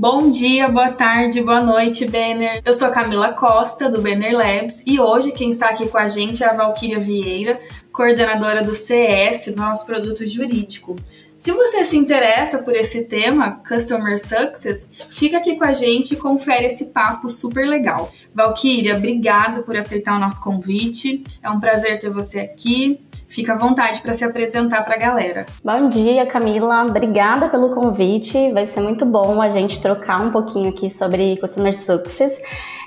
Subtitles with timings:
[0.00, 2.62] Bom dia, boa tarde, boa noite, Banner.
[2.64, 6.44] Eu sou Camila Costa, do Banner Labs, e hoje quem está aqui com a gente
[6.44, 10.94] é a Valquíria Vieira, coordenadora do CS, nosso produto jurídico.
[11.38, 16.16] Se você se interessa por esse tema, Customer Success, fica aqui com a gente e
[16.16, 18.10] confere esse papo super legal.
[18.34, 21.22] Valquíria, obrigada por aceitar o nosso convite.
[21.40, 23.00] É um prazer ter você aqui.
[23.28, 25.46] Fica à vontade para se apresentar para a galera.
[25.62, 26.84] Bom dia, Camila.
[26.84, 28.50] Obrigada pelo convite.
[28.50, 32.36] Vai ser muito bom a gente trocar um pouquinho aqui sobre Customer Success.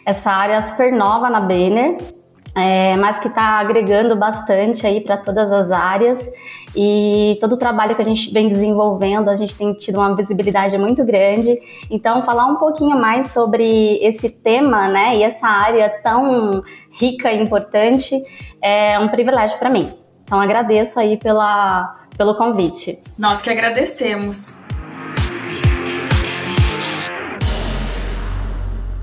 [0.05, 2.20] Essa área super nova na Banner
[2.55, 6.29] é, mas que está agregando bastante aí para todas as áreas
[6.75, 10.77] e todo o trabalho que a gente vem desenvolvendo, a gente tem tido uma visibilidade
[10.77, 11.57] muito grande.
[11.89, 16.61] Então, falar um pouquinho mais sobre esse tema, né, e essa área tão
[16.99, 18.21] rica e importante
[18.61, 19.89] é um privilégio para mim.
[20.23, 22.99] Então, agradeço aí pela, pelo convite.
[23.17, 24.55] Nós que agradecemos.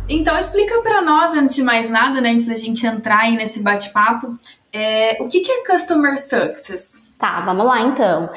[0.09, 3.63] Então explica para nós, antes de mais nada, né, antes da gente entrar aí nesse
[3.63, 4.39] bate-papo,
[4.73, 7.13] é, o que, que é Customer Success?
[7.19, 8.31] Tá, vamos lá então.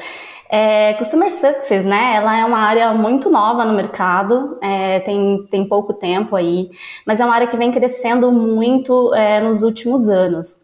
[0.50, 2.16] É, Customer Success, né?
[2.16, 6.70] Ela é uma área muito nova no mercado, é, tem, tem pouco tempo aí,
[7.06, 10.56] mas é uma área que vem crescendo muito é, nos últimos anos.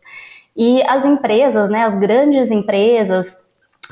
[0.54, 1.84] E as empresas, né?
[1.84, 3.38] As grandes empresas,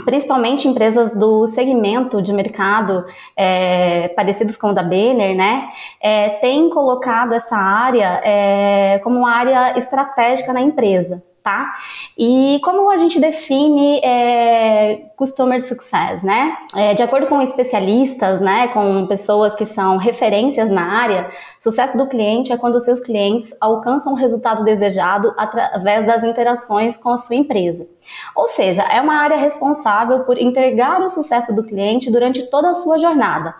[0.04, 3.04] principalmente empresas do segmento de mercado
[3.36, 5.68] é, parecidos com o da Banner, né,
[6.00, 11.70] é, tem colocado essa área é, como uma área estratégica na empresa tá?
[12.18, 16.56] E como a gente define é, customer success, né?
[16.74, 22.08] É, de acordo com especialistas, né, com pessoas que são referências na área, sucesso do
[22.08, 27.36] cliente é quando seus clientes alcançam o resultado desejado através das interações com a sua
[27.36, 27.86] empresa.
[28.34, 32.74] Ou seja, é uma área responsável por entregar o sucesso do cliente durante toda a
[32.74, 33.54] sua jornada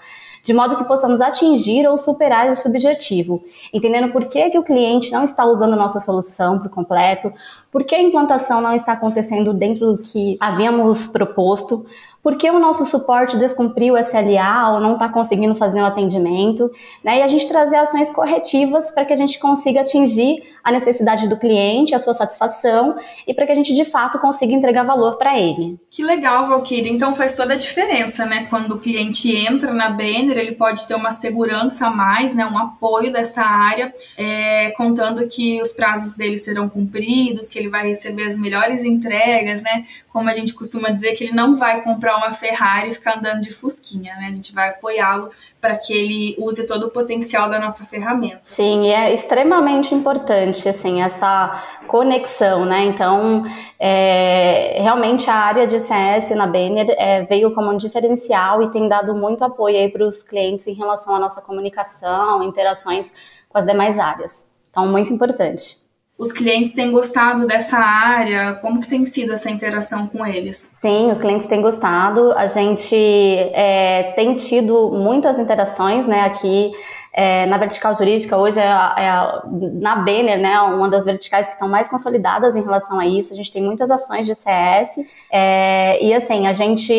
[0.46, 3.42] de modo que possamos atingir ou superar esse objetivo,
[3.74, 7.32] entendendo por que, que o cliente não está usando nossa solução por completo,
[7.72, 11.84] por que a implantação não está acontecendo dentro do que havíamos proposto,
[12.26, 15.86] por que o nosso suporte descumpriu o SLA ou não está conseguindo fazer o um
[15.86, 16.68] atendimento,
[17.04, 17.20] né?
[17.20, 21.36] E a gente trazer ações corretivas para que a gente consiga atingir a necessidade do
[21.36, 22.96] cliente, a sua satisfação
[23.28, 25.78] e para que a gente de fato consiga entregar valor para ele.
[25.88, 26.90] Que legal, Valkyrie.
[26.90, 28.48] Então faz toda a diferença, né?
[28.50, 32.44] Quando o cliente entra na Banner, ele pode ter uma segurança a mais, né?
[32.44, 37.86] Um apoio dessa área, é, contando que os prazos dele serão cumpridos, que ele vai
[37.86, 39.84] receber as melhores entregas, né?
[40.12, 43.40] Como a gente costuma dizer, que ele não vai comprar uma Ferrari e ficar andando
[43.40, 44.28] de fusquinha, né?
[44.28, 48.40] A gente vai apoiá-lo para que ele use todo o potencial da nossa ferramenta.
[48.42, 51.52] Sim, é extremamente importante, assim, essa
[51.86, 52.84] conexão, né?
[52.84, 53.44] Então,
[53.78, 58.88] é, realmente a área de CS na Banner é, veio como um diferencial e tem
[58.88, 63.12] dado muito apoio aí para os clientes em relação à nossa comunicação, interações
[63.48, 64.46] com as demais áreas.
[64.70, 65.85] Então, muito importante
[66.18, 68.54] os clientes têm gostado dessa área?
[68.54, 70.70] Como que tem sido essa interação com eles?
[70.80, 72.32] Sim, os clientes têm gostado.
[72.32, 76.22] A gente é, tem tido muitas interações, né?
[76.22, 76.72] Aqui
[77.18, 79.42] é, na vertical jurídica, hoje é, é
[79.80, 83.32] na Banner, né, uma das verticais que estão mais consolidadas em relação a isso.
[83.32, 85.00] A gente tem muitas ações de CS
[85.32, 86.92] é, e assim, a gente,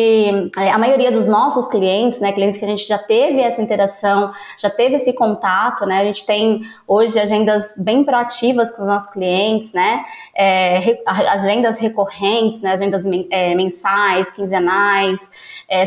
[0.58, 4.32] é, a maioria dos nossos clientes, né, clientes que a gente já teve essa interação,
[4.58, 9.12] já teve esse contato, né, a gente tem hoje agendas bem proativas com os nossos
[9.12, 10.02] clientes, né,
[10.36, 15.30] é, agendas recorrentes, né, agendas é, mensais, quinzenais,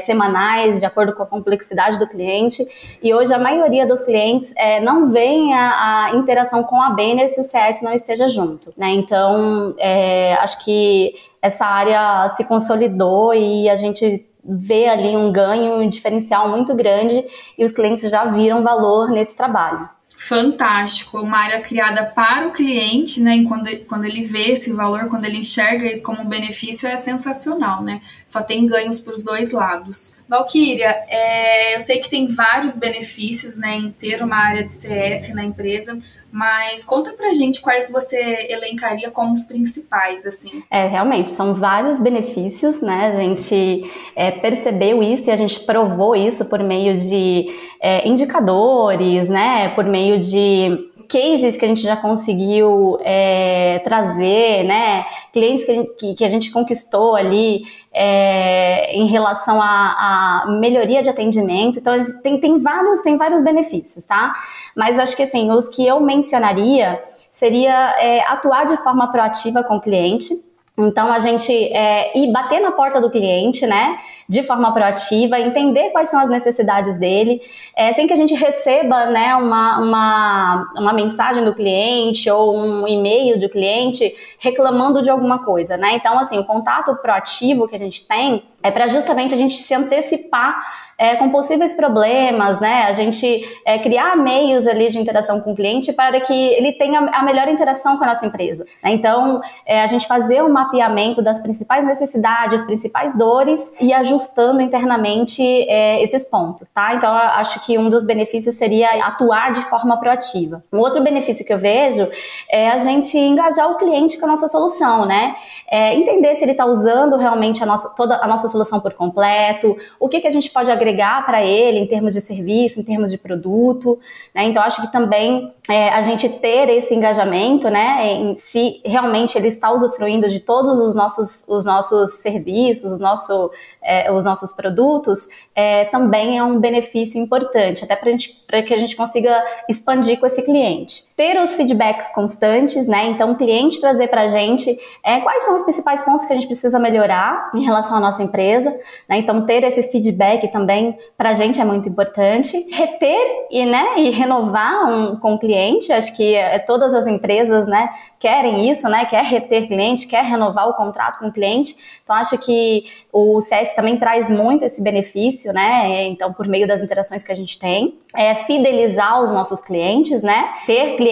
[0.05, 2.63] semanais, de acordo com a complexidade do cliente.
[3.01, 6.91] E hoje a maioria dos clientes clientes é, não veem a, a, interação com a
[6.91, 8.89] Banner se o CS não esteja junto, né?
[8.89, 15.75] Então, é, acho que essa área se consolidou e a gente vê ali um ganho,
[15.75, 17.25] um diferencial muito grande
[17.57, 19.89] e os clientes já viram valor nesse trabalho
[20.21, 23.43] fantástico, uma área criada para o cliente, né?
[23.47, 27.81] Quando, quando ele vê esse valor, quando ele enxerga isso como um benefício, é sensacional,
[27.81, 27.99] né?
[28.23, 30.15] Só tem ganhos para os dois lados.
[30.29, 35.33] Valkyria, é, eu sei que tem vários benefícios, né, em ter uma área de CS
[35.33, 35.97] na empresa,
[36.31, 40.63] mas conta pra gente quais você elencaria como os principais, assim.
[40.71, 43.07] É, realmente, são vários benefícios, né?
[43.07, 43.83] A gente
[44.15, 47.47] é, percebeu isso e a gente provou isso por meio de
[47.81, 49.69] é, indicadores, né?
[49.69, 55.05] Por meio de cases que a gente já conseguiu é, trazer, né?
[55.33, 57.63] Clientes que a gente, que a gente conquistou ali
[57.93, 61.79] é, em relação à, melhoria de atendimento.
[61.79, 61.93] Então,
[62.23, 64.31] tem, tem, vários, tem vários benefícios, tá?
[64.75, 66.99] Mas acho que assim, os que eu mencionaria
[67.29, 70.33] seria é, atuar de forma proativa com o cliente
[70.77, 73.97] Então a gente é, ir bater na porta do cliente, né,
[74.31, 77.41] de forma proativa, entender quais são as necessidades dele,
[77.75, 82.87] é, sem que a gente receba, né, uma, uma, uma mensagem do cliente ou um
[82.87, 85.95] e-mail do cliente reclamando de alguma coisa, né?
[85.95, 89.73] Então assim, o contato proativo que a gente tem é para justamente a gente se
[89.73, 90.61] antecipar
[91.01, 92.83] é, com possíveis problemas, né?
[92.83, 96.99] A gente é, criar meios ali de interação com o cliente para que ele tenha
[96.99, 98.65] a melhor interação com a nossa empresa.
[98.83, 98.91] Né?
[98.91, 103.91] Então, é, a gente fazer um mapeamento das principais necessidades, principais dores e
[104.21, 106.93] ajustando internamente é, esses pontos, tá?
[106.93, 110.63] Então, acho que um dos benefícios seria atuar de forma proativa.
[110.71, 112.07] Um outro benefício que eu vejo
[112.49, 115.35] é a gente engajar o cliente com a nossa solução, né?
[115.69, 119.75] É, entender se ele está usando realmente a nossa, toda a nossa solução por completo,
[119.99, 123.09] o que, que a gente pode agregar para ele em termos de serviço, em termos
[123.09, 123.99] de produto,
[124.33, 124.43] né?
[124.43, 129.47] Então acho que também é, a gente ter esse engajamento, né, em se realmente ele
[129.47, 133.49] está usufruindo de todos os nossos, os nossos serviços, os, nosso,
[133.81, 138.95] é, os nossos produtos, é, também é um benefício importante, até para que a gente
[138.95, 141.05] consiga expandir com esse cliente.
[141.21, 144.75] Ter os feedbacks constantes, né, então o cliente trazer para a gente
[145.05, 148.23] é, quais são os principais pontos que a gente precisa melhorar em relação à nossa
[148.23, 148.71] empresa,
[149.07, 152.57] né, então ter esse feedback também para a gente é muito importante.
[152.71, 157.67] Reter e, né, e renovar um, com o cliente acho que é, todas as empresas,
[157.67, 161.75] né, querem isso, né, quer reter cliente, quer renovar o contrato com o cliente.
[162.03, 166.07] Então acho que o CS também traz muito esse benefício, né?
[166.07, 170.49] Então por meio das interações que a gente tem, é fidelizar os nossos clientes, né?
[170.65, 171.10] Ter clientes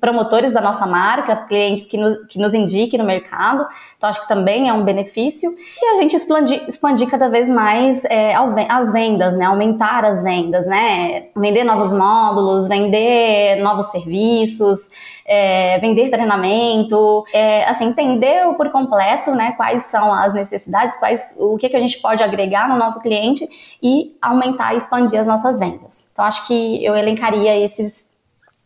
[0.00, 3.66] promotores da nossa marca, clientes que nos, que nos indiquem no mercado.
[3.96, 8.04] Então acho que também é um benefício e a gente expandir, expandir cada vez mais
[8.04, 8.34] é,
[8.68, 9.46] as vendas, né?
[9.46, 11.26] Aumentar as vendas, né?
[11.36, 14.88] Vender novos módulos, vender novos serviços,
[15.26, 21.56] é, vender treinamento, é, assim, entender por completo, né, quais são as necessidades, quais, o
[21.56, 23.46] que, que a gente pode agregar no nosso cliente
[23.82, 26.08] e aumentar e expandir as nossas vendas.
[26.12, 28.05] Então, acho que eu elencaria esses,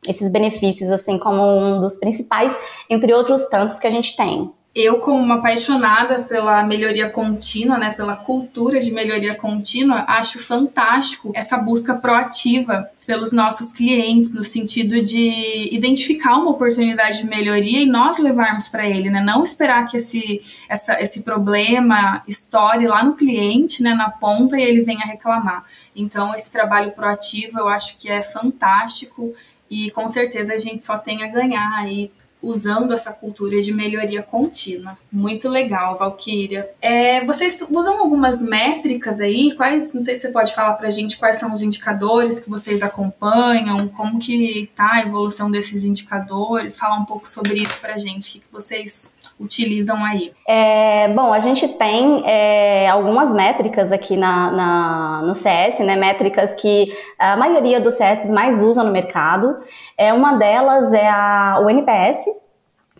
[0.06, 2.58] esses benefícios, assim, como um dos principais,
[2.88, 7.91] entre outros tantos que a gente tem eu, como uma apaixonada pela melhoria contínua, né,
[7.91, 15.02] pela cultura de melhoria contínua, acho fantástico essa busca proativa pelos nossos clientes, no sentido
[15.02, 19.20] de identificar uma oportunidade de melhoria e nós levarmos para ele, né?
[19.20, 24.62] Não esperar que esse, essa, esse problema estoure lá no cliente, né, na ponta, e
[24.62, 25.64] ele venha reclamar.
[25.96, 29.35] Então, esse trabalho proativo eu acho que é fantástico
[29.70, 32.11] e com certeza a gente só tem a ganhar aí
[32.42, 34.96] usando essa cultura de melhoria contínua.
[35.12, 36.70] Muito legal, Valkyria.
[36.81, 39.54] É, vocês usam algumas métricas aí?
[39.56, 42.82] Quais, não sei se você pode falar pra gente quais são os indicadores que vocês
[42.82, 48.28] acompanham, como que tá a evolução desses indicadores, falar um pouco sobre isso pra gente,
[48.28, 50.32] o que, que vocês utilizam aí?
[50.46, 55.96] É, bom, a gente tem é, algumas métricas aqui na, na, no CS, né?
[55.96, 59.56] Métricas que a maioria dos CS mais usam no mercado.
[59.96, 62.26] É, uma delas é a, o NPS,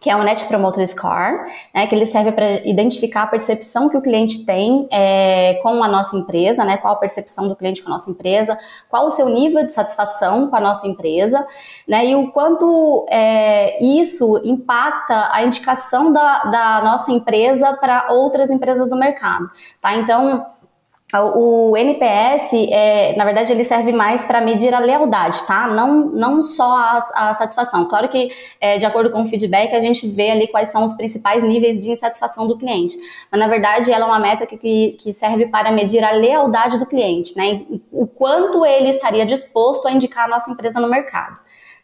[0.00, 1.44] que é o Net Promoter Score,
[1.75, 5.88] né, que ele serve para identificar a percepção que o cliente tem é, com a
[5.88, 8.58] nossa empresa, né, qual a percepção do cliente com a nossa empresa,
[8.88, 11.47] qual o seu nível de satisfação com a nossa empresa,
[11.87, 18.50] né, e o quanto é, isso impacta a indicação da, da nossa empresa para outras
[18.50, 19.50] empresas do mercado,
[19.81, 19.94] tá?
[19.96, 20.46] Então,
[21.18, 25.67] o NPS, é, na verdade, ele serve mais para medir a lealdade, tá?
[25.67, 27.88] Não, não só a, a satisfação.
[27.88, 30.94] Claro que, é, de acordo com o feedback, a gente vê ali quais são os
[30.94, 32.96] principais níveis de insatisfação do cliente.
[33.31, 36.86] Mas, na verdade, ela é uma métrica que, que serve para medir a lealdade do
[36.86, 37.62] cliente, né?
[37.90, 41.40] O quanto ele estaria disposto a indicar a nossa empresa no mercado.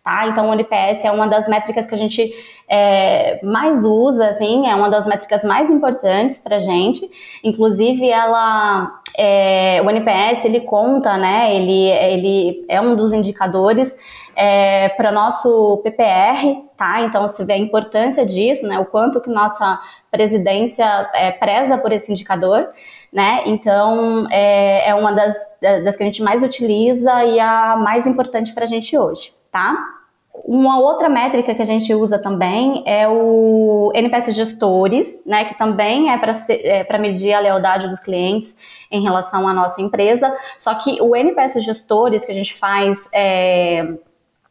[0.06, 0.28] Tá?
[0.28, 2.32] Então, o NPS é uma das métricas que a gente
[2.68, 7.00] é, mais usa, assim, é uma das métricas mais importantes para gente.
[7.42, 11.52] Inclusive, ela, é, o NPS, ele conta, né?
[11.56, 13.96] Ele, ele é um dos indicadores
[14.36, 17.02] é, para nosso PPR, tá?
[17.02, 18.78] Então, se vê a importância disso, né?
[18.78, 22.68] O quanto que nossa presidência é, preza por esse indicador,
[23.12, 23.42] né?
[23.44, 28.54] Então, é, é uma das, das que a gente mais utiliza e a mais importante
[28.54, 29.95] para a gente hoje, tá?
[30.44, 36.10] Uma outra métrica que a gente usa também é o NPS Gestores, né, que também
[36.12, 38.56] é para é medir a lealdade dos clientes
[38.90, 40.32] em relação à nossa empresa.
[40.58, 43.94] Só que o NPS Gestores que a gente faz é,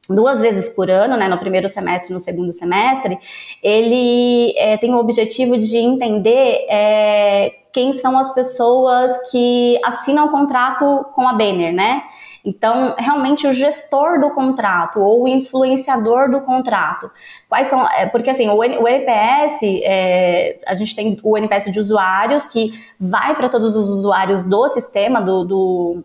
[0.10, 3.18] duas vezes por ano, né, no primeiro semestre e no segundo semestre,
[3.64, 10.32] ele é, tem o objetivo de entender é, quem são as pessoas que assinam o
[10.32, 12.04] contrato com a Banner, né?
[12.46, 17.10] Então, realmente o gestor do contrato ou o influenciador do contrato,
[17.50, 17.90] quais são?
[17.90, 23.36] É, porque assim, o, NPS, é, a gente tem o NPS de usuários que vai
[23.36, 26.04] para todos os usuários do sistema do, do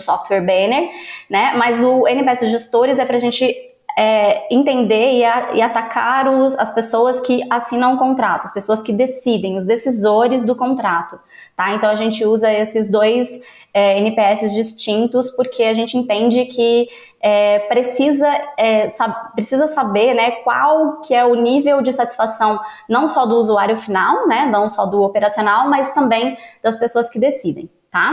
[0.00, 0.88] software banner,
[1.28, 1.52] né?
[1.56, 6.58] Mas o NPS gestores é para a gente é, entender e, a, e atacar os,
[6.58, 11.18] as pessoas que assinam o contrato, as pessoas que decidem, os decisores do contrato,
[11.54, 11.72] tá?
[11.74, 13.40] Então a gente usa esses dois
[13.72, 16.88] é, NPS distintos porque a gente entende que
[17.20, 23.08] é, precisa, é, sab precisa saber né, qual que é o nível de satisfação não
[23.08, 27.70] só do usuário final, né, não só do operacional, mas também das pessoas que decidem,
[27.90, 28.12] tá?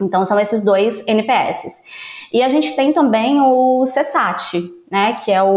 [0.00, 1.82] Então são esses dois NPS.
[2.32, 4.60] E a gente tem também o CSAT,
[4.92, 5.48] né, que é o,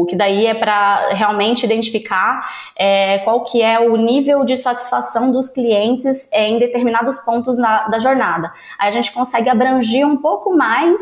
[0.00, 5.30] o que daí é para realmente identificar é, qual que é o nível de satisfação
[5.30, 8.50] dos clientes é, em determinados pontos na, da jornada.
[8.78, 10.98] Aí a gente consegue abranger um pouco mais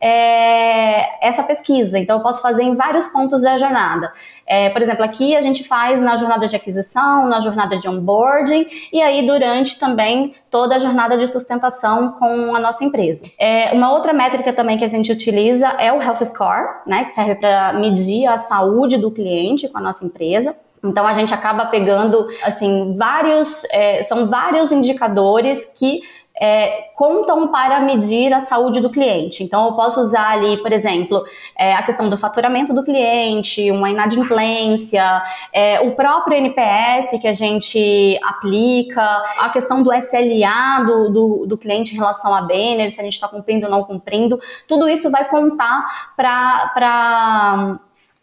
[0.00, 1.98] é, essa pesquisa.
[2.00, 4.12] Então eu posso fazer em vários pontos da jornada.
[4.44, 8.66] É, por exemplo, aqui a gente faz na jornada de aquisição, na jornada de onboarding
[8.92, 13.26] e aí durante também toda a jornada de sustentação com a nossa empresa.
[13.38, 17.10] É, uma outra métrica também que a gente utiliza é o Health Score né, que
[17.10, 20.56] serve para medir a saúde do cliente com a nossa empresa.
[20.82, 26.00] Então a gente acaba pegando assim vários, é, são vários indicadores que
[26.40, 29.42] é, contam para medir a saúde do cliente.
[29.42, 31.24] Então, eu posso usar ali, por exemplo,
[31.56, 37.32] é, a questão do faturamento do cliente, uma inadimplência, é, o próprio NPS que a
[37.32, 39.02] gente aplica,
[39.38, 43.14] a questão do SLA do, do, do cliente em relação a banner, se a gente
[43.14, 44.38] está cumprindo ou não cumprindo.
[44.66, 47.80] Tudo isso vai contar para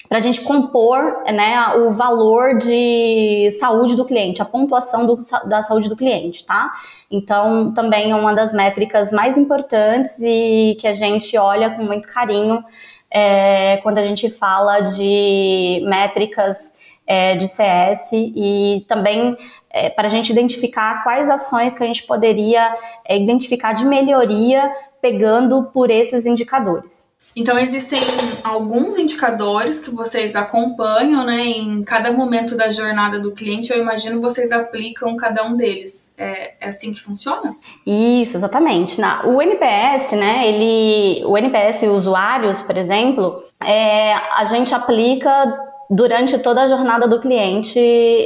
[0.07, 5.63] para a gente compor né, o valor de saúde do cliente, a pontuação do, da
[5.63, 6.71] saúde do cliente, tá?
[7.09, 12.07] Então, também é uma das métricas mais importantes e que a gente olha com muito
[12.07, 12.63] carinho
[13.09, 16.73] é, quando a gente fala de métricas
[17.07, 19.37] é, de CS e também
[19.69, 24.73] é, para a gente identificar quais ações que a gente poderia é, identificar de melhoria
[25.01, 27.04] pegando por esses indicadores.
[27.35, 27.99] Então existem
[28.43, 33.73] alguns indicadores que vocês acompanham, né, em cada momento da jornada do cliente.
[33.73, 36.13] Eu imagino vocês aplicam cada um deles.
[36.17, 37.53] É, é assim que funciona?
[37.85, 39.01] Isso, exatamente.
[39.01, 46.37] Na, o NPS, né, ele, o NPS usuários, por exemplo, é, a gente aplica durante
[46.39, 47.79] toda a jornada do cliente,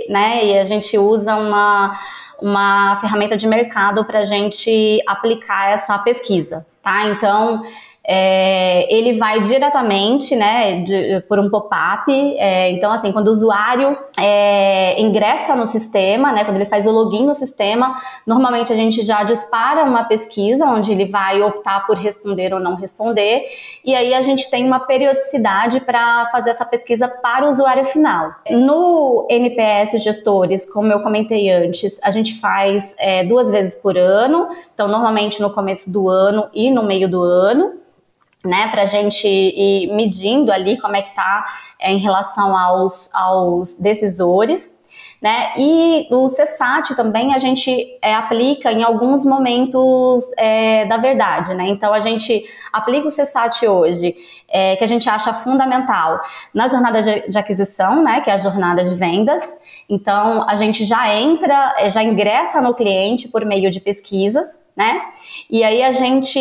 [0.07, 1.93] né, e a gente usa uma
[2.41, 7.03] uma ferramenta de mercado para a gente aplicar essa pesquisa, tá?
[7.05, 7.61] Então,
[8.11, 12.11] é, ele vai diretamente, né, de, por um pop-up.
[12.39, 16.91] É, então, assim, quando o usuário é, ingressa no sistema, né, quando ele faz o
[16.91, 17.93] login no sistema,
[18.25, 22.75] normalmente a gente já dispara uma pesquisa onde ele vai optar por responder ou não
[22.75, 23.43] responder.
[23.85, 28.31] E aí a gente tem uma periodicidade para fazer essa pesquisa para o usuário final.
[28.49, 34.47] No NPS Gestores, como eu comentei antes, a gente faz é, duas vezes por ano.
[34.73, 37.77] Então, normalmente no começo do ano e no meio do ano
[38.43, 41.45] né, para a gente ir medindo ali como é que está
[41.79, 44.77] é, em relação aos, aos decisores.
[45.21, 45.51] Né?
[45.57, 51.67] E o CESAT também a gente é, aplica em alguns momentos é, da verdade, né?
[51.67, 54.15] Então a gente aplica o CESAT hoje,
[54.47, 56.21] é, que a gente acha fundamental
[56.53, 58.21] na jornada de, de, aquisição, né?
[58.21, 59.43] Que é a jornada de vendas.
[59.89, 65.01] Então a gente já entra, é, já ingressa no cliente por meio de pesquisas né?
[65.49, 66.39] E aí a gente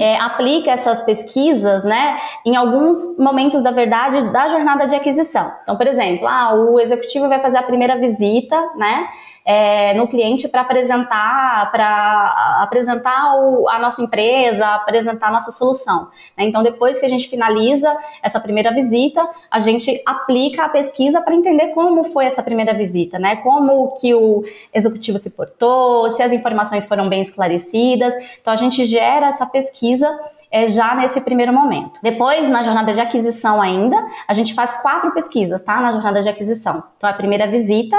[0.00, 5.52] é, aplica essas pesquisas, né, em alguns momentos da verdade da jornada de aquisição.
[5.62, 9.08] Então, por exemplo, ah, o executivo vai fazer a primeira visita, né?
[9.44, 16.08] É, no cliente para apresentar, para apresentar o, a nossa empresa, apresentar a nossa solução.
[16.36, 16.44] Né?
[16.44, 21.34] Então, depois que a gente finaliza essa primeira visita, a gente aplica a pesquisa para
[21.34, 23.36] entender como foi essa primeira visita, né?
[23.36, 28.14] Como que o executivo se portou, se as informações foram bem esclarecidas.
[28.40, 30.08] Então, a gente gera essa pesquisa
[30.50, 32.00] é, já nesse primeiro momento.
[32.02, 35.80] Depois, na jornada de aquisição ainda, a gente faz quatro pesquisas, tá?
[35.80, 36.82] Na jornada de aquisição.
[36.96, 37.96] Então, a primeira visita,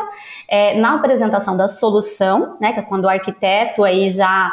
[0.47, 4.51] é, na apresentação apresentação da solução, né, que é quando o arquiteto aí já,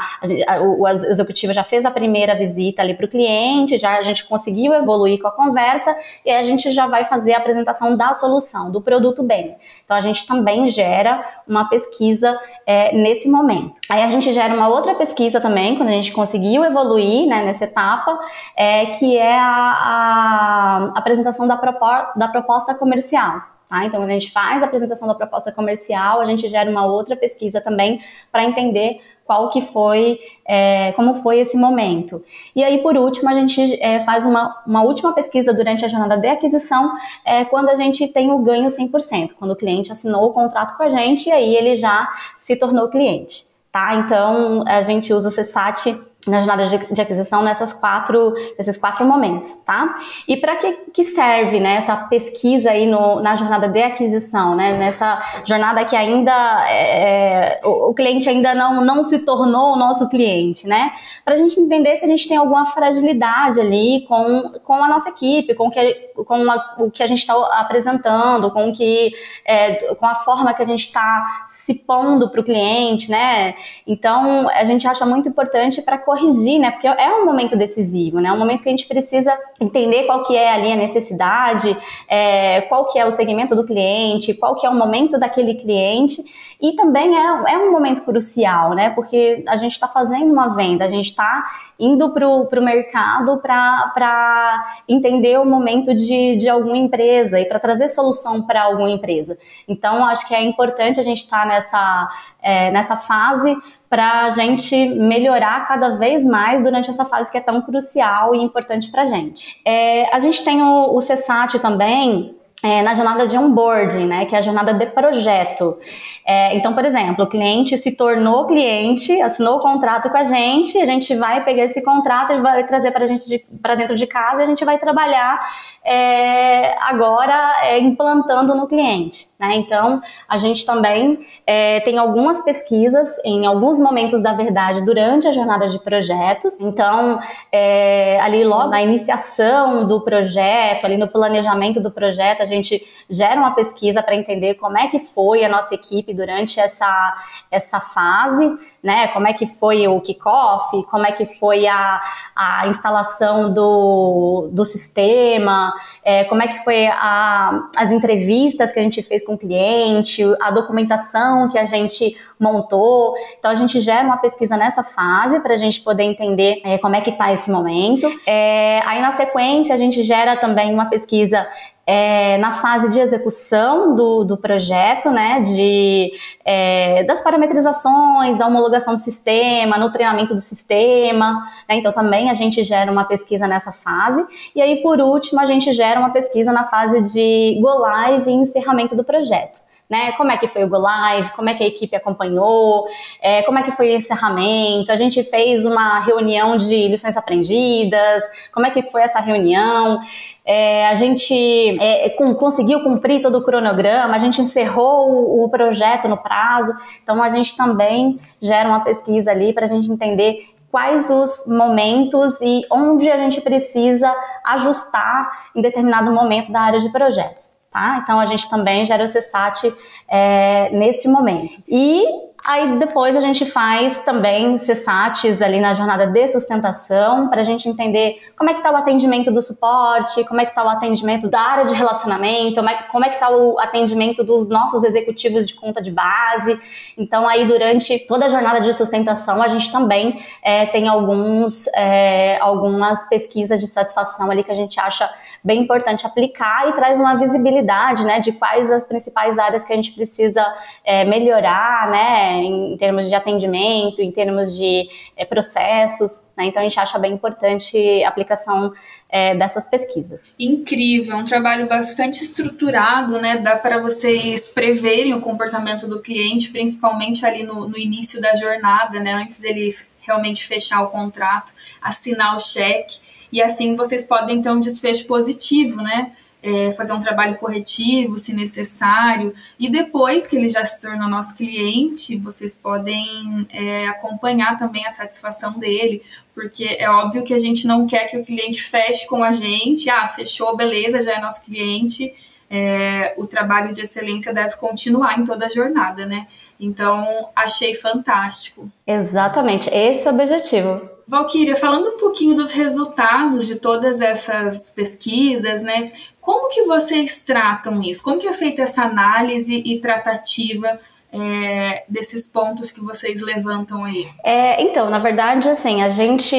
[0.61, 4.27] o, o executivo já fez a primeira visita ali para o cliente, já a gente
[4.27, 5.95] conseguiu evoluir com a conversa
[6.25, 9.57] e a gente já vai fazer a apresentação da solução, do produto bem.
[9.85, 13.81] Então a gente também gera uma pesquisa é, nesse momento.
[13.91, 17.65] Aí a gente gera uma outra pesquisa também, quando a gente conseguiu evoluir né, nessa
[17.65, 18.19] etapa,
[18.57, 23.58] é, que é a, a apresentação da, propor, da proposta comercial.
[23.69, 23.85] Tá?
[23.85, 27.15] Então, quando a gente faz a apresentação da proposta comercial, a gente gera uma outra
[27.15, 28.01] pesquisa também
[28.33, 32.25] para entender qual que foi, é, como foi esse momento.
[32.57, 36.17] E aí, por último, a gente é, faz uma, uma última pesquisa durante a jornada
[36.17, 36.95] de aquisição,
[37.27, 40.83] é, quando a gente tem o ganho 100%, quando o cliente assinou o contrato com
[40.83, 42.09] a gente e aí ele já
[42.39, 43.45] se tornou cliente.
[43.71, 43.97] Tá?
[43.97, 45.95] Então, a gente usa o CSAT
[46.27, 49.95] na jornada de, de, aquisição nessas quatro, nesses quatro momentos, tá?
[50.27, 54.77] E para que, que serve né, essa pesquisa aí no, na jornada de aquisição, né?
[54.77, 56.33] Nessa jornada que ainda
[56.69, 60.93] é, é o, o, cliente ainda não, não se tornou o nosso cliente, né?
[61.25, 65.11] Para a gente entender se a gente tem alguma fragilidade ali com, com a nossa
[65.11, 69.13] equipe, com, que, com a, o que a gente está apresentando, com, que,
[69.45, 73.55] é, com a forma que a gente está se pondo para o cliente, né?
[73.87, 76.71] Então, a gente acha muito importante para corrigir, né?
[76.71, 78.31] Porque é um momento decisivo, né?
[78.31, 81.77] É um momento que a gente precisa entender qual que é ali a necessidade,
[82.09, 86.25] é, qual que é o segmento do cliente, qual que é o momento daquele cliente
[86.61, 88.91] e também é, é um momento crucial, né?
[88.91, 91.45] Porque a gente está fazendo uma venda, a gente está
[91.79, 97.87] indo para o mercado para entender o momento de, de alguma empresa e para trazer
[97.87, 99.39] solução para alguma empresa.
[99.69, 102.09] Então, acho que é importante a gente estar tá nessa,
[102.43, 103.57] é, nessa fase
[103.89, 108.39] para a gente melhorar cada vez mais durante essa fase que é tão crucial e
[108.39, 109.61] importante para a gente.
[109.65, 114.35] É, a gente tem o, o CESAT também, é, na jornada de onboarding, né, que
[114.35, 115.79] é a jornada de projeto.
[116.27, 120.77] É, então, por exemplo, o cliente se tornou cliente, assinou o contrato com a gente,
[120.79, 124.41] a gente vai pegar esse contrato e vai trazer para gente para dentro de casa
[124.41, 125.41] e a gente vai trabalhar
[125.85, 129.29] é, agora é, implantando no cliente.
[129.39, 129.55] Né?
[129.55, 135.33] Então, a gente também é, tem algumas pesquisas em alguns momentos da verdade durante a
[135.33, 136.61] jornada de projetos.
[136.61, 137.21] Então,
[137.53, 143.55] é, ali logo na iniciação do projeto, ali no planejamento do projeto, gente gera uma
[143.55, 147.17] pesquisa para entender como é que foi a nossa equipe durante essa,
[147.51, 149.09] essa fase, né?
[149.09, 152.01] Como é que foi o kickoff, como é que foi a,
[152.35, 158.83] a instalação do, do sistema, é, como é que foi a, as entrevistas que a
[158.83, 163.15] gente fez com o cliente, a documentação que a gente montou.
[163.39, 166.97] Então a gente gera uma pesquisa nessa fase para a gente poder entender é, como
[166.97, 168.09] é que está esse momento.
[168.27, 171.47] É, aí na sequência a gente gera também uma pesquisa
[171.91, 176.13] é, na fase de execução do, do projeto, né, de,
[176.45, 182.35] é, das parametrizações, da homologação do sistema, no treinamento do sistema, né, então também a
[182.35, 184.23] gente gera uma pesquisa nessa fase,
[184.55, 188.35] e aí por último a gente gera uma pesquisa na fase de go live e
[188.35, 190.13] encerramento do projeto né?
[190.13, 192.87] Como é que foi o Go Live, como é que a equipe acompanhou,
[193.23, 198.23] é, como é que foi o encerramento, a gente fez uma reunião de lições aprendidas,
[198.53, 200.01] como é que foi essa reunião,
[200.45, 201.35] é, a gente
[201.81, 206.75] é, com, conseguiu cumprir todo o cronograma, a gente encerrou o, o projeto no prazo,
[207.03, 212.39] então a gente também gera uma pesquisa ali para a gente entender quais os momentos
[212.43, 217.58] e onde a gente precisa ajustar em determinado momento da área de projetos.
[217.71, 218.01] Tá?
[218.03, 219.75] Então a gente também gera o CSAT
[220.09, 221.63] é, nesse momento.
[221.69, 227.45] E Aí depois a gente faz também CSATs ali na jornada de sustentação para a
[227.45, 230.69] gente entender como é que está o atendimento do suporte, como é que está o
[230.71, 235.53] atendimento da área de relacionamento, como é que está o atendimento dos nossos executivos de
[235.53, 236.59] conta de base.
[236.97, 242.39] Então aí durante toda a jornada de sustentação a gente também é, tem alguns, é,
[242.41, 245.07] algumas pesquisas de satisfação ali que a gente acha
[245.45, 249.77] bem importante aplicar e traz uma visibilidade né, de quais as principais áreas que a
[249.77, 250.43] gente precisa
[250.83, 252.38] é, melhorar, né?
[252.39, 256.23] Em termos de atendimento, em termos de é, processos.
[256.37, 256.47] Né?
[256.47, 258.73] Então, a gente acha bem importante a aplicação
[259.09, 260.35] é, dessas pesquisas.
[260.39, 263.39] Incrível, um trabalho bastante estruturado, né?
[263.39, 269.01] Dá para vocês preverem o comportamento do cliente, principalmente ali no, no início da jornada,
[269.01, 269.13] né?
[269.15, 272.99] Antes dele realmente fechar o contrato, assinar o cheque.
[273.31, 276.13] E assim vocês podem ter um desfecho positivo, né?
[276.43, 279.35] É, fazer um trabalho corretivo, se necessário.
[279.59, 284.91] E depois que ele já se torna nosso cliente, vocês podem é, acompanhar também a
[284.91, 286.03] satisfação dele,
[286.35, 289.91] porque é óbvio que a gente não quer que o cliente feche com a gente.
[289.91, 292.15] Ah, fechou, beleza, já é nosso cliente.
[292.51, 296.27] É, o trabalho de excelência deve continuar em toda a jornada, né?
[296.59, 298.71] Então, achei fantástico.
[298.87, 300.99] Exatamente, esse é o objetivo.
[301.07, 305.91] Valquíria, falando um pouquinho dos resultados de todas essas pesquisas, né?
[306.29, 308.03] Como que vocês tratam isso?
[308.03, 310.79] Como que é feita essa análise e tratativa
[311.11, 314.07] é, desses pontos que vocês levantam aí?
[314.23, 316.37] É, então, na verdade, assim, a gente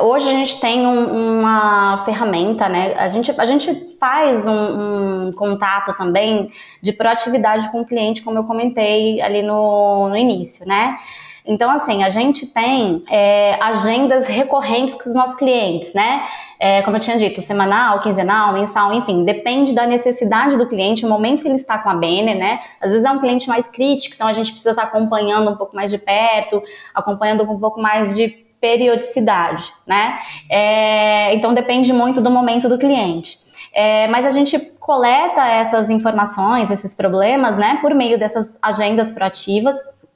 [0.00, 2.94] hoje a gente tem um, uma ferramenta, né?
[2.96, 6.50] A gente, a gente faz um, um, contato também
[6.82, 10.96] de proatividade com o cliente, como eu comentei ali no, no início, né?
[11.44, 16.24] Então, assim, a gente tem é, agendas recorrentes com os nossos clientes, né?
[16.58, 21.08] É, como eu tinha dito, semanal, quinzenal, mensal, enfim, depende da necessidade do cliente, o
[21.08, 22.60] momento que ele está com a Bene, né?
[22.80, 25.74] Às vezes é um cliente mais crítico, então a gente precisa estar acompanhando um pouco
[25.74, 26.62] mais de perto,
[26.94, 28.28] acompanhando com um pouco mais de
[28.60, 30.18] periodicidade, né?
[30.48, 33.42] É, então depende muito do momento do cliente.
[33.74, 39.74] É, mas a gente coleta essas informações, esses problemas, né, por meio dessas agendas proativas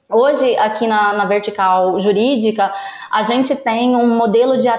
[0.09, 2.71] Hoje, aqui na, na, vertical jurídica,
[3.11, 4.69] a gente tem um modelo de,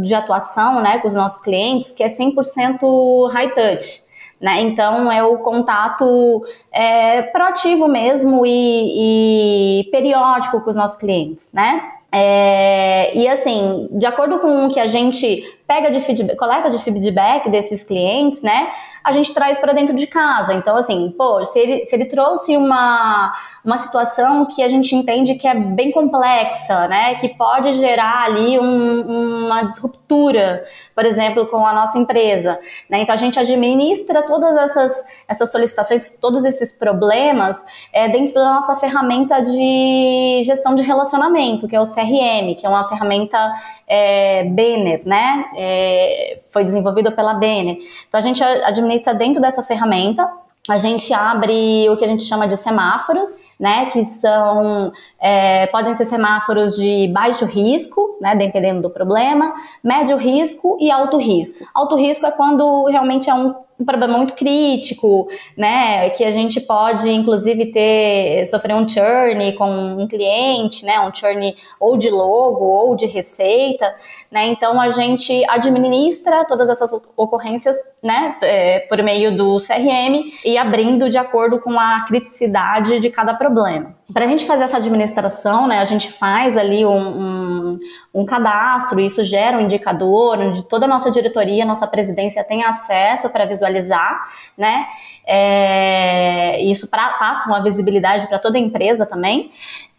[0.00, 4.02] de atuação né, com os nossos clientes que é 100% high touch.
[4.40, 4.62] Né?
[4.62, 11.50] Então, é o contato é, proativo mesmo e, e, periódico com os nossos clientes.
[11.52, 11.86] Né?
[12.10, 16.78] É, e assim, de acordo com o que a gente pega de feedback, coleta de
[16.78, 18.70] feedback desses clientes, né?
[19.04, 20.54] A gente traz para dentro de casa.
[20.54, 23.30] Então, assim, pô, se ele, se ele trouxe uma,
[23.62, 27.16] uma situação que a gente entende que é bem complexa, né?
[27.16, 32.58] Que pode gerar ali um, uma disruptura, por exemplo, com a nossa empresa.
[32.88, 33.02] Né?
[33.02, 37.58] Então, a gente administra todas essas, essas solicitações, todos esses problemas
[37.92, 42.68] é, dentro da nossa ferramenta de gestão de relacionamento, que é o CRM, que é
[42.68, 43.52] uma ferramenta
[43.86, 45.44] é, Banner, né?
[45.56, 47.78] É, foi desenvolvido pela Banner.
[48.08, 50.28] Então a gente administra dentro dessa ferramenta.
[50.68, 53.86] A gente abre o que a gente chama de semáforos, né?
[53.86, 58.36] Que são é, podem ser semáforos de baixo risco, né?
[58.36, 61.66] Dependendo do problema, médio risco e alto risco.
[61.74, 66.60] Alto risco é quando realmente é um um problema muito crítico, né, que a gente
[66.60, 72.64] pode inclusive ter sofrer um churn com um cliente, né, um churn ou de logo
[72.64, 73.94] ou de receita,
[74.30, 80.58] né, então a gente administra todas essas ocorrências, né, é, por meio do CRM e
[80.58, 83.97] abrindo de acordo com a criticidade de cada problema.
[84.10, 87.78] Para a gente fazer essa administração, né, a gente faz ali um, um,
[88.14, 93.28] um, cadastro, isso gera um indicador onde toda a nossa diretoria, nossa presidência tem acesso
[93.28, 94.24] para visualizar,
[94.56, 94.86] né?
[95.26, 99.50] É, isso pra, passa uma visibilidade para toda a empresa também.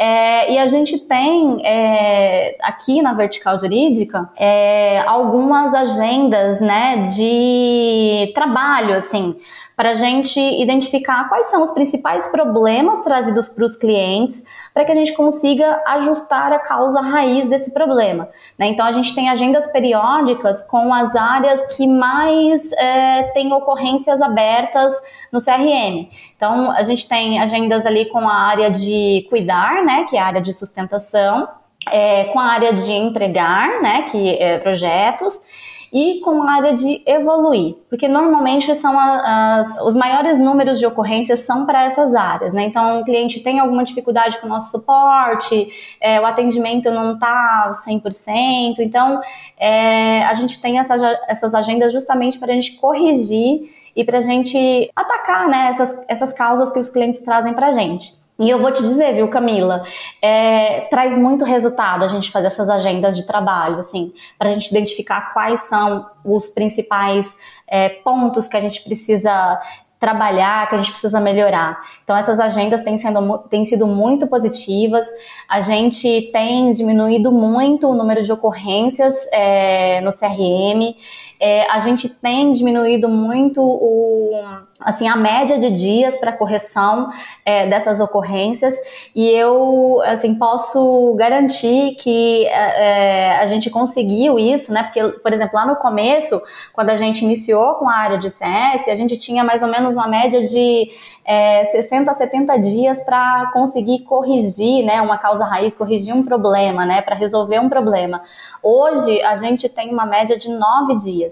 [0.02, 8.32] É, e a gente tem é, aqui na vertical jurídica é, algumas agendas né, de
[8.34, 9.36] trabalho, assim,
[9.80, 14.92] para a gente identificar quais são os principais problemas trazidos para os clientes, para que
[14.92, 18.28] a gente consiga ajustar a causa raiz desse problema.
[18.58, 18.68] Né?
[18.68, 24.92] Então, a gente tem agendas periódicas com as áreas que mais é, têm ocorrências abertas
[25.32, 26.10] no CRM.
[26.36, 30.26] Então, a gente tem agendas ali com a área de cuidar, né, que é a
[30.26, 31.48] área de sustentação,
[31.90, 37.02] é, com a área de entregar, né, que é projetos e com a área de
[37.06, 42.64] evoluir, porque normalmente são as, os maiores números de ocorrências são para essas áreas, né?
[42.64, 45.68] Então, o cliente tem alguma dificuldade com o nosso suporte,
[46.00, 49.20] é, o atendimento não está 100%, então
[49.58, 50.96] é, a gente tem essa,
[51.28, 56.34] essas agendas justamente para a gente corrigir e para a gente atacar né, essas, essas
[56.34, 58.19] causas que os clientes trazem para a gente.
[58.40, 59.84] E eu vou te dizer, viu, Camila,
[60.22, 64.70] é, traz muito resultado a gente fazer essas agendas de trabalho, assim, para a gente
[64.70, 69.60] identificar quais são os principais é, pontos que a gente precisa
[70.00, 71.78] trabalhar, que a gente precisa melhorar.
[72.04, 75.06] Então, essas agendas têm, sendo, têm sido muito positivas.
[75.48, 80.96] A gente tem diminuído muito o número de ocorrências é, no CRM.
[81.40, 84.32] É, a gente tem diminuído muito o
[84.80, 87.10] assim a média de dias para correção
[87.46, 88.76] é, dessas ocorrências.
[89.14, 94.84] E eu assim posso garantir que é, é a gente conseguiu isso né?
[94.84, 96.42] Porque por exemplo lá no começo
[96.74, 99.94] quando a gente iniciou com a área de CS a gente tinha mais ou menos
[99.94, 100.90] uma média de
[101.26, 105.02] é, 60 a 70 dias para conseguir corrigir né?
[105.02, 107.02] Uma causa raiz corrigir um problema né?
[107.02, 108.22] Para resolver um problema.
[108.64, 111.29] Hoje a gente tem uma média de nove dias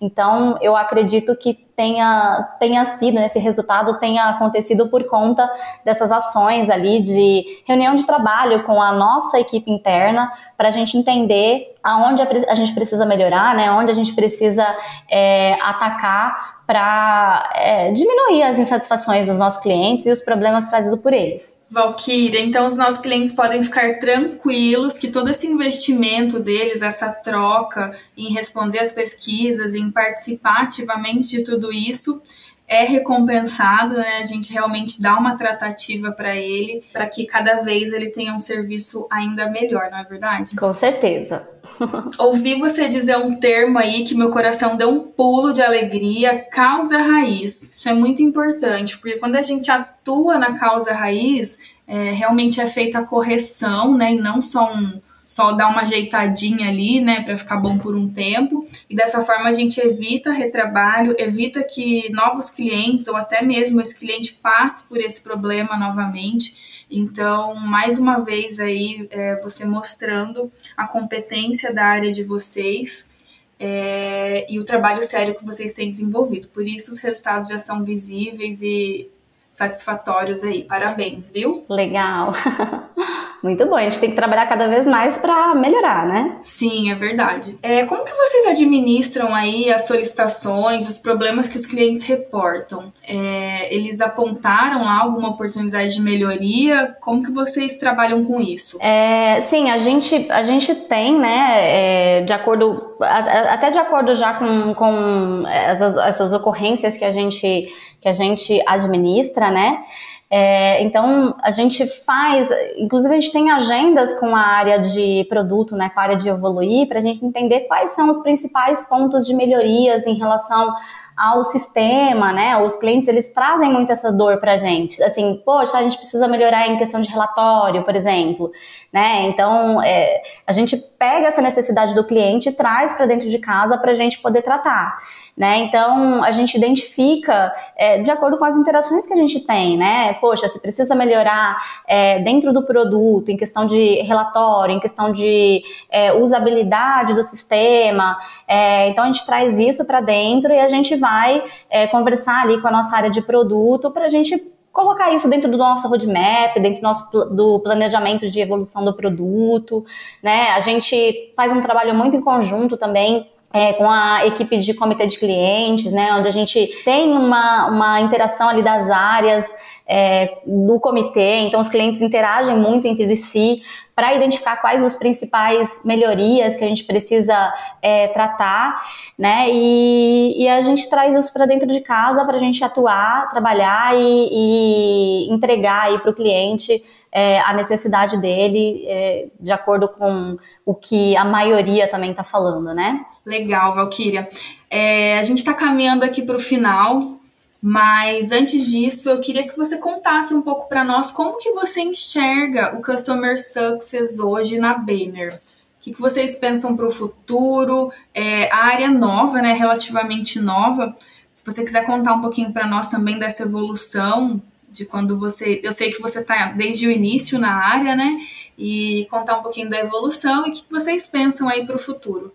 [0.00, 5.50] então, eu acredito que tenha, tenha sido, esse resultado tenha acontecido por conta
[5.84, 10.96] dessas ações ali de reunião de trabalho com a nossa equipe interna para a gente
[10.96, 14.66] entender aonde a, gente precisa melhorar, né, onde a gente precisa
[15.10, 21.12] é, atacar para é, diminuir as insatisfações dos nossos clientes e os problemas trazidos por
[21.12, 21.55] eles.
[21.68, 27.92] Valkyria, então os nossos clientes podem ficar tranquilos que todo esse investimento deles, essa troca
[28.16, 32.22] em responder as pesquisas, em participar ativamente de tudo isso,
[32.68, 34.18] é recompensado, né?
[34.18, 38.38] A gente realmente dá uma tratativa para ele, para que cada vez ele tenha um
[38.38, 40.56] serviço ainda melhor, não é verdade?
[40.56, 41.48] Com certeza.
[42.18, 46.98] Ouvi você dizer um termo aí que meu coração deu um pulo de alegria, causa
[46.98, 47.62] raiz.
[47.62, 52.66] Isso é muito importante, porque quando a gente atua na causa raiz, é, realmente é
[52.66, 54.14] feita a correção, né?
[54.14, 58.08] E não só um só dar uma ajeitadinha ali, né, para ficar bom por um
[58.08, 58.66] tempo.
[58.88, 63.98] E dessa forma a gente evita retrabalho, evita que novos clientes ou até mesmo esse
[63.98, 66.84] cliente passe por esse problema novamente.
[66.90, 73.16] Então, mais uma vez aí, é, você mostrando a competência da área de vocês
[73.58, 76.48] é, e o trabalho sério que vocês têm desenvolvido.
[76.48, 79.10] Por isso, os resultados já são visíveis e
[79.50, 80.62] satisfatórios aí.
[80.62, 81.64] Parabéns, viu?
[81.68, 82.32] Legal.
[83.42, 86.36] Muito bom, a gente tem que trabalhar cada vez mais para melhorar, né?
[86.42, 87.58] Sim, é verdade.
[87.62, 92.92] É, como que vocês administram aí as solicitações, os problemas que os clientes reportam?
[93.06, 96.96] É, eles apontaram alguma oportunidade de melhoria?
[97.00, 98.78] Como que vocês trabalham com isso?
[98.80, 104.34] É, sim, a gente, a gente tem, né, é, de acordo, até de acordo já
[104.34, 109.80] com, com essas, essas ocorrências que a gente, que a gente administra, né?
[110.28, 115.76] É, então, a gente faz, inclusive a gente tem agendas com a área de produto,
[115.76, 119.24] né, com a área de evoluir, para a gente entender quais são os principais pontos
[119.24, 120.74] de melhorias em relação
[121.16, 122.58] ao sistema, né?
[122.58, 125.02] Os clientes, eles trazem muito essa dor pra gente.
[125.02, 128.52] Assim, poxa, a gente precisa melhorar em questão de relatório, por exemplo,
[128.92, 129.22] né?
[129.22, 133.78] Então, é, a gente pega essa necessidade do cliente e traz para dentro de casa
[133.78, 134.98] para a gente poder tratar.
[135.36, 135.58] Né?
[135.58, 140.14] Então, a gente identifica é, de acordo com as interações que a gente tem, né?
[140.20, 145.62] Poxa, se precisa melhorar é, dentro do produto, em questão de relatório, em questão de
[145.90, 148.18] é, usabilidade do sistema.
[148.46, 152.60] É, então, a gente traz isso para dentro e a gente vai é, conversar ali
[152.60, 154.36] com a nossa área de produto para a gente
[154.72, 159.82] colocar isso dentro do nosso roadmap, dentro do nosso do planejamento de evolução do produto,
[160.22, 160.50] né?
[160.50, 163.26] A gente faz um trabalho muito em conjunto também
[163.56, 168.00] é, com a equipe de comitê de clientes, né, onde a gente tem uma, uma
[168.02, 169.50] interação ali das áreas
[169.86, 173.62] é, do comitê, então os clientes interagem muito entre si
[173.94, 178.76] para identificar quais os principais melhorias que a gente precisa é, tratar,
[179.16, 183.28] né, e, e, a gente traz isso para dentro de casa para a gente atuar,
[183.30, 189.88] trabalhar e, e entregar aí para o cliente é, a necessidade dele é, de acordo
[189.88, 193.06] com o que a maioria também está falando, né?
[193.24, 194.28] Legal, Valkyria.
[194.70, 197.18] É, a gente está caminhando aqui para o final,
[197.60, 201.80] mas antes disso, eu queria que você contasse um pouco para nós como que você
[201.80, 205.32] enxerga o Customer Success hoje na Banner.
[205.32, 207.92] O que, vocês pensam para o futuro?
[208.12, 210.96] É, a área nova, né, relativamente nova.
[211.32, 214.42] Se você quiser contar um pouquinho para nós também dessa evolução,
[214.76, 215.60] de quando você.
[215.62, 218.18] Eu sei que você está desde o início na área, né?
[218.58, 222.32] E contar um pouquinho da evolução e o que vocês pensam aí para o futuro.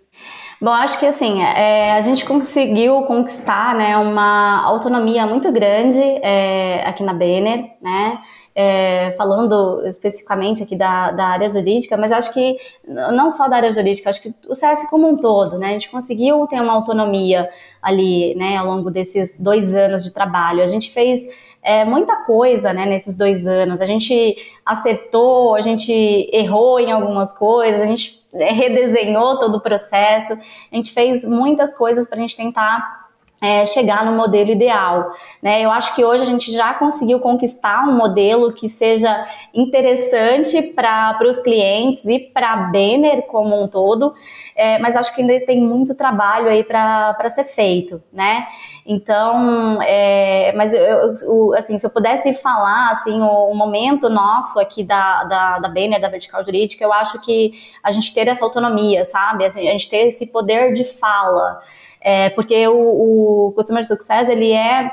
[0.62, 6.84] Bom, acho que assim, é, a gente conseguiu conquistar né, uma autonomia muito grande é,
[6.86, 8.21] aqui na Banner, né?
[8.54, 13.72] É, falando especificamente aqui da, da área jurídica, mas acho que não só da área
[13.72, 15.68] jurídica, acho que o CS como um todo, né?
[15.68, 17.50] A gente conseguiu ter uma autonomia
[17.82, 20.62] ali, né, ao longo desses dois anos de trabalho.
[20.62, 21.22] A gente fez
[21.64, 23.82] é, muita coisa, né, nesses dois anos.
[23.82, 24.36] A gente
[24.66, 25.92] acertou, a gente
[26.34, 32.08] errou em algumas coisas, a gente redesenhou todo o processo, a gente fez muitas coisas
[32.08, 33.01] para a gente tentar
[33.41, 35.12] é, chegar no modelo ideal.
[35.41, 35.62] Né?
[35.62, 41.17] Eu acho que hoje a gente já conseguiu conquistar um modelo que seja interessante para
[41.27, 44.13] os clientes e para a Banner como um todo,
[44.56, 48.45] é, mas acho que ainda tem muito trabalho aí para ser feito, né?
[48.86, 54.60] Então, é, mas eu, eu, assim, se eu pudesse falar assim, o, o momento nosso
[54.60, 58.45] aqui da, da, da Banner, da Vertical Jurídica, eu acho que a gente ter essa
[58.45, 59.45] autonomia, sabe?
[59.45, 61.60] Assim, a gente ter esse poder de fala.
[62.04, 64.89] É, porque o, o Customer Success, ele é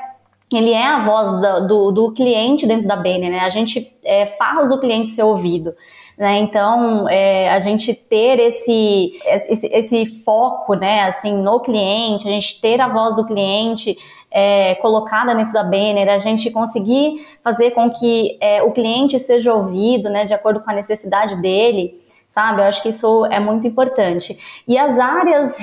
[0.53, 3.40] ele é a voz do, do, do cliente dentro da Banner, né?
[3.40, 5.74] A gente é, faz o cliente ser ouvido.
[6.18, 6.38] Né?
[6.38, 12.61] Então, é, a gente ter esse, esse, esse, foco, né, assim, no cliente, a gente
[12.61, 13.96] ter a voz do cliente
[14.29, 19.55] é, colocada dentro da banner, a gente conseguir fazer com que é, o cliente seja
[19.55, 21.94] ouvido, né, de acordo com a necessidade dele,
[22.29, 22.61] sabe?
[22.61, 24.38] Eu acho que isso é muito importante.
[24.69, 25.59] E as áreas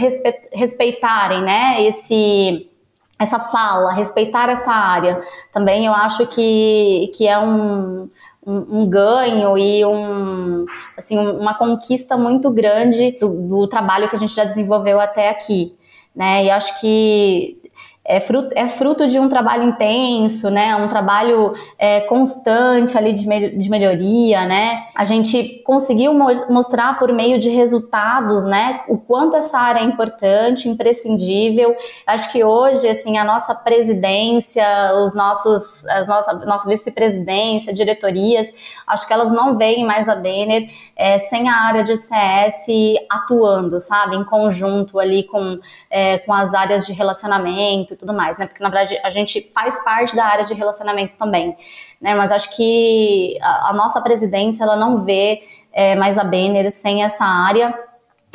[0.51, 2.69] respeitarem, né, esse
[3.17, 5.21] essa fala, respeitar essa área,
[5.53, 8.09] também eu acho que, que é um,
[8.45, 10.65] um, um ganho e um,
[10.97, 15.77] assim, uma conquista muito grande do, do, trabalho que a gente já desenvolveu até aqui,
[16.13, 16.43] né?
[16.43, 17.57] E acho que
[18.07, 20.75] é fruto, é fruto de um trabalho intenso, né?
[20.75, 24.83] Um trabalho é, constante ali de, me, de melhoria, né?
[24.93, 28.81] A gente conseguiu mo mostrar por meio de resultados, né?
[28.87, 31.75] O quanto essa área é importante, imprescindível.
[32.05, 34.63] Acho que hoje, assim, a nossa presidência,
[35.03, 38.53] os nossos, as nossa, nossa vice-presidência, diretorias,
[38.85, 42.67] acho que elas não veem mais a Banner é, sem a área de CS
[43.09, 44.15] atuando, sabe?
[44.15, 48.45] Em conjunto ali com, é, com as áreas de relacionamento e tudo mais, né?
[48.45, 51.55] Porque na verdade a gente faz parte da área de relacionamento também,
[51.99, 52.13] né?
[52.13, 55.41] Mas acho que a, a nossa presidência ela não vê
[55.73, 57.77] é, mais a Banner sem essa área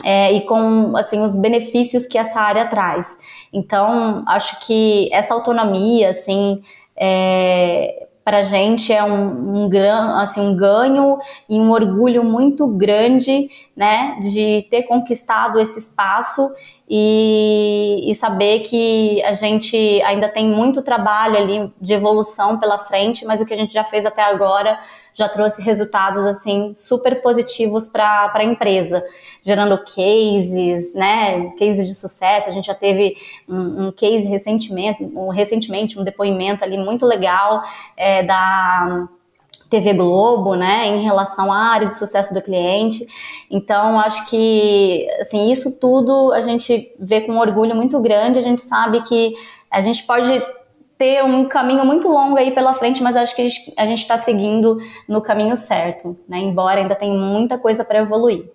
[0.05, 3.17] é, e com assim os benefícios que essa área traz.
[3.53, 6.63] Então acho que essa autonomia, assim,
[6.97, 9.71] é, para a gente é um, um,
[10.19, 11.19] assim, um ganho
[11.49, 13.49] e um orgulho muito grande,
[13.81, 16.53] né, de ter conquistado esse espaço
[16.87, 23.25] e, e, saber que a gente ainda tem muito trabalho ali de evolução pela frente,
[23.25, 24.79] mas o que a gente já fez até agora
[25.15, 29.03] já trouxe resultados assim super positivos para a empresa,
[29.43, 32.51] gerando cases, né, cases de sucesso.
[32.51, 33.17] A gente já teve
[33.49, 37.63] um, um case recentemente, um, recentemente um depoimento ali muito legal
[37.97, 39.09] é, da
[39.71, 43.07] TV Globo, né, em relação à área de sucesso do cliente.
[43.49, 48.41] Então, acho que, assim, isso tudo a gente vê com um orgulho muito grande.
[48.41, 49.35] A gente sabe que
[49.71, 50.43] a gente pode
[50.99, 54.77] ter um caminho muito longo aí pela frente, mas acho que a gente está seguindo
[55.09, 56.39] no caminho certo, né?
[56.39, 58.51] Embora ainda tenha muita coisa para evoluir.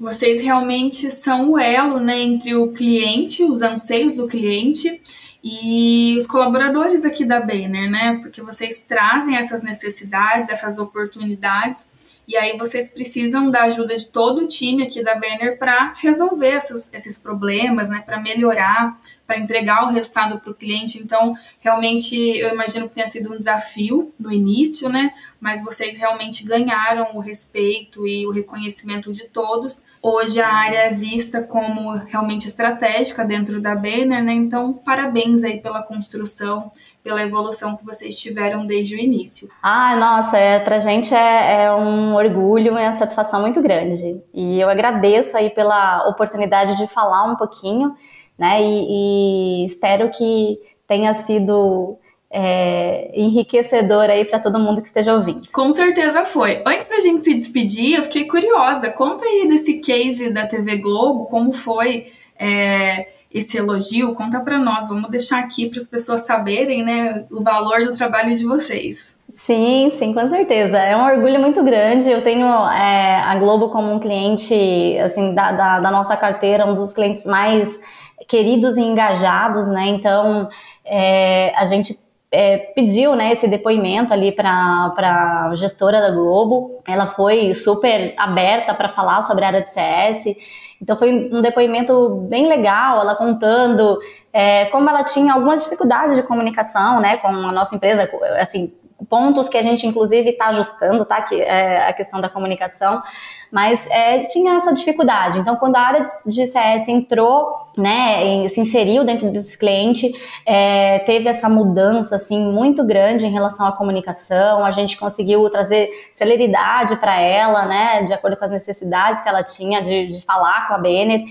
[0.00, 5.00] Vocês realmente são o elo, né, entre o cliente, os anseios do cliente
[5.48, 8.18] e os colaboradores aqui da Banner, né?
[8.20, 11.88] Porque vocês trazem essas necessidades, essas oportunidades,
[12.26, 16.48] e aí vocês precisam da ajuda de todo o time aqui da Banner para resolver
[16.48, 18.02] essas, esses problemas, né?
[18.04, 20.98] Para melhorar, para entregar o resultado para o cliente.
[20.98, 25.12] Então, realmente, eu imagino que tenha sido um desafio no início, né?
[25.40, 29.82] Mas vocês realmente ganharam o respeito e o reconhecimento de todos.
[30.02, 34.32] Hoje a área é vista como realmente estratégica dentro da Banner, né?
[34.32, 36.70] Então, parabéns aí pela construção,
[37.02, 39.48] pela evolução que vocês tiveram desde o início.
[39.62, 44.20] Ah, nossa, é, pra gente é, é um orgulho e uma satisfação muito grande.
[44.32, 47.94] E eu agradeço aí pela oportunidade de falar um pouquinho
[48.38, 48.62] né?
[48.62, 51.98] E, e espero que tenha sido
[52.30, 55.40] é, enriquecedor aí para todo mundo que esteja ouvindo.
[55.52, 56.62] Com certeza foi.
[56.66, 58.90] Antes da gente se despedir, eu fiquei curiosa.
[58.90, 64.14] Conta aí desse case da TV Globo, como foi é, esse elogio?
[64.14, 64.88] Conta para nós.
[64.88, 69.16] Vamos deixar aqui para as pessoas saberem, né, o valor do trabalho de vocês.
[69.28, 70.78] Sim, sim, com certeza.
[70.78, 72.10] É um orgulho muito grande.
[72.10, 74.54] Eu tenho é, a Globo como um cliente,
[75.02, 77.80] assim, da, da, da nossa carteira, um dos clientes mais
[78.28, 79.86] queridos e engajados, né?
[79.86, 80.48] Então,
[80.84, 81.96] é, a gente
[82.30, 86.82] é, pediu né, esse depoimento ali para a gestora da Globo.
[86.86, 90.36] Ela foi super aberta para falar sobre a área de CS.
[90.80, 93.98] Então foi um depoimento bem legal, ela contando
[94.32, 98.72] é, como ela tinha algumas dificuldades de comunicação né, com a nossa empresa, assim,
[99.08, 101.22] pontos que a gente inclusive está ajustando, tá?
[101.22, 103.02] Que é a questão da comunicação,
[103.50, 105.38] mas é, tinha essa dificuldade.
[105.38, 110.12] Então, quando a área de CS entrou, né, se inseriu dentro desse cliente,
[110.44, 114.64] é, teve essa mudança assim muito grande em relação à comunicação.
[114.64, 119.42] A gente conseguiu trazer celeridade para ela, né, de acordo com as necessidades que ela
[119.42, 121.24] tinha de, de falar com a Benner.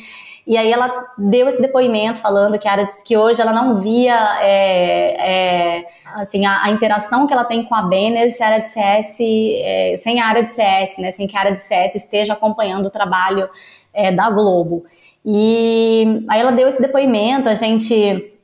[0.48, 4.16] E aí ela deu esse depoimento falando que a área que hoje ela não via
[4.42, 8.62] é, é, assim a, a, interação que ela tem com a Banner se a área
[8.62, 11.12] de CS é, sem a área de CS, né?
[11.12, 13.50] Sem que a área de CS esteja acompanhando o trabalho
[13.92, 14.86] é, da Globo.
[15.26, 18.35] E aí ela deu esse depoimento, a gente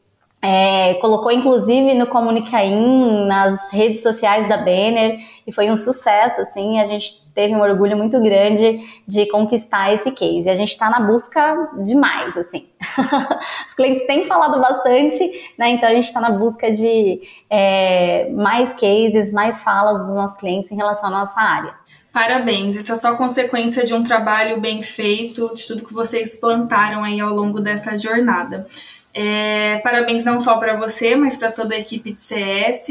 [0.42, 6.80] é, colocou inclusive no Comunicaim, nas redes sociais da Banner, e foi um sucesso, assim,
[6.80, 10.50] a gente teve um orgulho muito grande de conquistar esse case.
[10.50, 12.68] A gente está na busca demais, assim.
[13.68, 15.70] Os clientes têm falado bastante, né?
[15.70, 20.72] Então a gente está na busca de é, mais cases, mais falas dos nossos clientes
[20.72, 21.74] em relação à nossa área.
[22.12, 27.06] Parabéns, isso é só consequência de um trabalho bem feito, de tudo que vocês plantaram
[27.06, 28.68] aí ao longo dessa jornada.
[29.14, 32.88] É, parabéns não só para você, mas para toda a equipe de CS.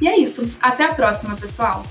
[0.00, 0.48] E é isso.
[0.62, 1.84] Até a próxima, pessoal!